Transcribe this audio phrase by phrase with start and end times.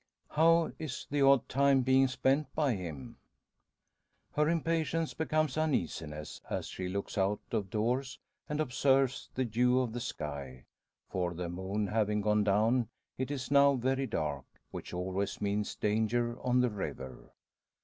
[0.29, 3.17] How is the odd time being spent by him?
[4.33, 8.17] Her impatience becomes uneasiness as she looks out of doors,
[8.49, 10.65] and observes the hue of the sky.
[11.11, 16.35] For the moon having gone down it is now very dark, which always means danger
[16.41, 17.29] on the river.